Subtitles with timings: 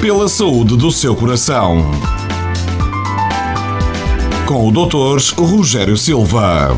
[0.00, 1.84] pela saúde do seu coração.
[4.46, 5.20] Com o Dr.
[5.38, 6.70] Rogério Silva.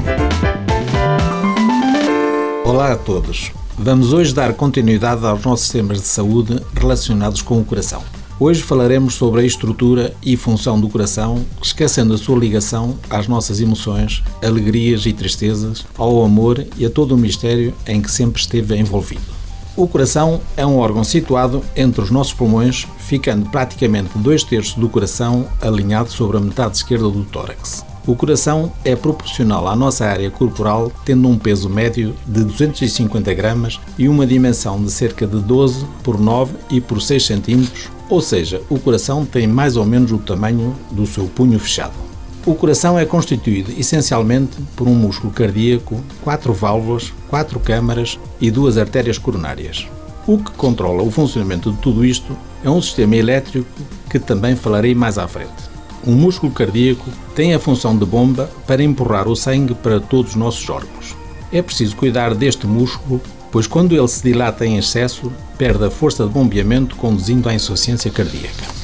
[2.64, 3.52] Olá a todos.
[3.78, 8.02] Vamos hoje dar continuidade aos nossos temas de saúde relacionados com o coração.
[8.40, 13.60] Hoje falaremos sobre a estrutura e função do coração, esquecendo a sua ligação às nossas
[13.60, 18.76] emoções, alegrias e tristezas, ao amor e a todo o mistério em que sempre esteve
[18.76, 19.41] envolvido.
[19.74, 24.86] O coração é um órgão situado entre os nossos pulmões, ficando praticamente dois terços do
[24.86, 27.82] coração alinhado sobre a metade esquerda do tórax.
[28.06, 33.80] O coração é proporcional à nossa área corporal, tendo um peso médio de 250 gramas
[33.96, 38.60] e uma dimensão de cerca de 12 por 9 e por 6 centímetros, ou seja,
[38.68, 42.01] o coração tem mais ou menos o tamanho do seu punho fechado.
[42.44, 48.76] O coração é constituído essencialmente por um músculo cardíaco, quatro válvulas, quatro câmaras e duas
[48.76, 49.86] artérias coronárias.
[50.26, 53.68] O que controla o funcionamento de tudo isto é um sistema elétrico
[54.10, 55.70] que também falarei mais à frente.
[56.04, 60.36] Um músculo cardíaco tem a função de bomba para empurrar o sangue para todos os
[60.36, 61.14] nossos órgãos.
[61.52, 63.20] É preciso cuidar deste músculo,
[63.52, 68.10] pois quando ele se dilata em excesso, perde a força de bombeamento, conduzindo à insuficiência
[68.10, 68.81] cardíaca.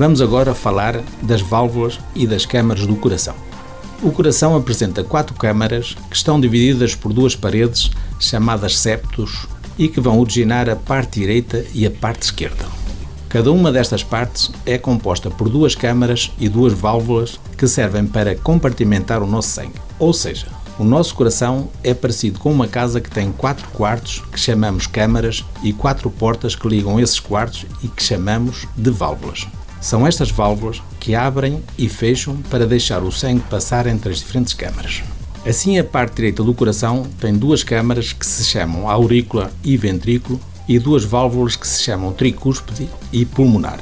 [0.00, 3.34] Vamos agora falar das válvulas e das câmaras do coração.
[4.02, 10.00] O coração apresenta quatro câmaras que estão divididas por duas paredes chamadas septos e que
[10.00, 12.64] vão originar a parte direita e a parte esquerda.
[13.28, 18.34] Cada uma destas partes é composta por duas câmaras e duas válvulas que servem para
[18.34, 19.82] compartimentar o nosso sangue.
[19.98, 20.46] Ou seja,
[20.78, 25.44] o nosso coração é parecido com uma casa que tem quatro quartos que chamamos câmaras
[25.62, 29.46] e quatro portas que ligam esses quartos e que chamamos de válvulas.
[29.80, 34.52] São estas válvulas que abrem e fecham para deixar o sangue passar entre as diferentes
[34.52, 35.02] câmaras.
[35.46, 40.38] Assim, a parte direita do coração tem duas câmaras que se chamam aurícula e ventrículo
[40.68, 43.80] e duas válvulas que se chamam tricúspide e pulmonar.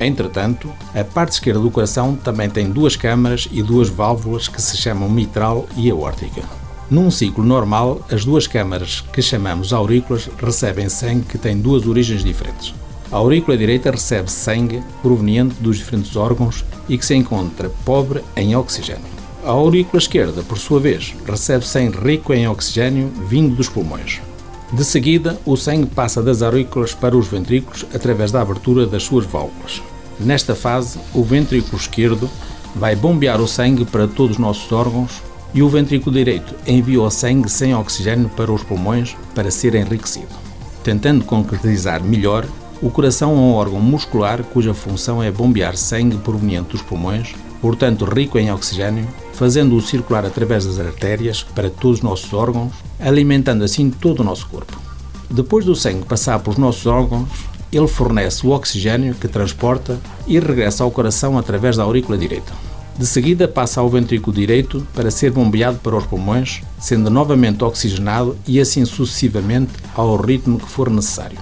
[0.00, 4.76] Entretanto, a parte esquerda do coração também tem duas câmaras e duas válvulas que se
[4.76, 6.42] chamam mitral e aórtica.
[6.90, 12.22] Num ciclo normal, as duas câmaras que chamamos aurículas recebem sangue que tem duas origens
[12.22, 12.74] diferentes.
[13.10, 18.56] A aurícula direita recebe sangue proveniente dos diferentes órgãos e que se encontra pobre em
[18.56, 19.04] oxigênio.
[19.44, 24.20] A aurícula esquerda, por sua vez, recebe sangue rico em oxigênio vindo dos pulmões.
[24.72, 29.24] De seguida, o sangue passa das aurículas para os ventrículos através da abertura das suas
[29.24, 29.80] válvulas.
[30.18, 32.28] Nesta fase, o ventrículo esquerdo
[32.74, 35.22] vai bombear o sangue para todos os nossos órgãos
[35.54, 40.34] e o ventrículo direito envia o sangue sem oxigênio para os pulmões para ser enriquecido.
[40.82, 42.44] Tentando concretizar melhor,
[42.82, 48.04] o coração é um órgão muscular cuja função é bombear sangue proveniente dos pulmões, portanto
[48.04, 53.90] rico em oxigênio, fazendo-o circular através das artérias para todos os nossos órgãos, alimentando assim
[53.90, 54.78] todo o nosso corpo.
[55.30, 57.28] Depois do sangue passar pelos nossos órgãos,
[57.72, 62.52] ele fornece o oxigênio que transporta e regressa ao coração através da aurícula direita.
[62.98, 68.36] De seguida passa ao ventrículo direito para ser bombeado para os pulmões, sendo novamente oxigenado
[68.46, 71.38] e assim sucessivamente ao ritmo que for necessário.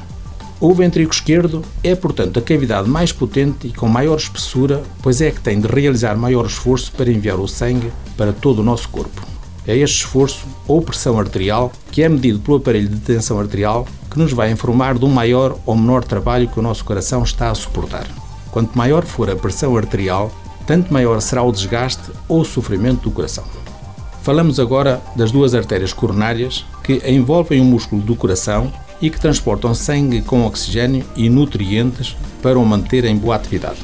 [0.65, 5.31] O ventrículo esquerdo é, portanto, a cavidade mais potente e com maior espessura, pois é
[5.31, 9.27] que tem de realizar maior esforço para enviar o sangue para todo o nosso corpo.
[9.67, 14.19] É este esforço, ou pressão arterial, que é medido pelo aparelho de tensão arterial, que
[14.19, 18.07] nos vai informar do maior ou menor trabalho que o nosso coração está a suportar.
[18.51, 20.33] Quanto maior for a pressão arterial,
[20.67, 23.45] tanto maior será o desgaste ou sofrimento do coração.
[24.23, 29.75] Falamos agora das duas artérias coronárias que envolvem o músculo do coração e que transportam
[29.75, 33.79] sangue com oxigênio e nutrientes para o manter em boa atividade.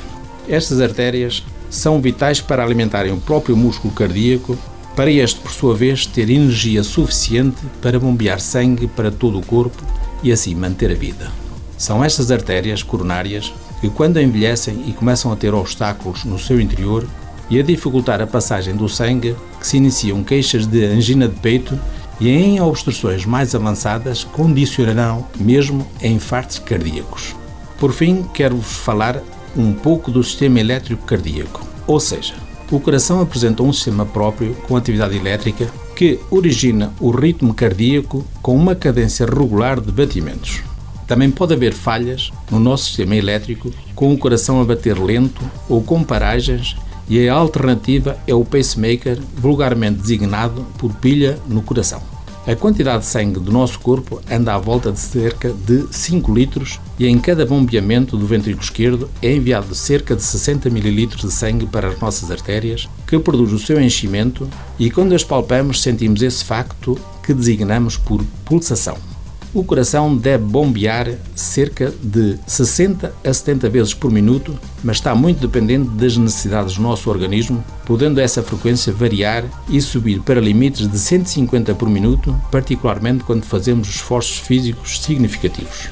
[0.48, 4.58] Estas artérias são vitais para alimentarem o próprio músculo cardíaco,
[4.96, 9.82] para este, por sua vez, ter energia suficiente para bombear sangue para todo o corpo
[10.22, 11.30] e assim manter a vida.
[11.78, 17.06] São estas artérias coronárias que, quando envelhecem e começam a ter obstáculos no seu interior
[17.48, 21.78] e a dificultar a passagem do sangue, que se iniciam queixas de angina de peito
[22.20, 27.34] e em obstruções mais avançadas condicionarão mesmo a infartos cardíacos.
[27.78, 29.22] Por fim, quero-vos falar
[29.56, 32.34] um pouco do sistema elétrico cardíaco, ou seja,
[32.70, 35.66] o coração apresenta um sistema próprio com atividade elétrica
[35.96, 40.62] que origina o ritmo cardíaco com uma cadência regular de batimentos.
[41.06, 45.82] Também pode haver falhas no nosso sistema elétrico com o coração a bater lento ou
[45.82, 46.76] com paragens
[47.08, 52.00] e a alternativa é o pacemaker, vulgarmente designado por pilha no coração.
[52.46, 56.80] A quantidade de sangue do nosso corpo anda à volta de cerca de 5 litros
[56.98, 61.66] e em cada bombeamento do ventrículo esquerdo é enviado cerca de 60 ml de sangue
[61.66, 64.48] para as nossas artérias, que produz o seu enchimento
[64.78, 69.09] e quando as palpamos sentimos esse facto que designamos por pulsação.
[69.52, 75.40] O coração deve bombear cerca de 60 a 70 vezes por minuto, mas está muito
[75.40, 80.96] dependente das necessidades do nosso organismo, podendo essa frequência variar e subir para limites de
[80.96, 85.88] 150 por minuto, particularmente quando fazemos esforços físicos significativos.